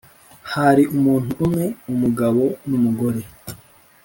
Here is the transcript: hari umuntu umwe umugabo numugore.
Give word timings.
hari 0.53 0.83
umuntu 0.97 1.31
umwe 1.45 1.65
umugabo 1.91 2.41
numugore. 2.69 3.21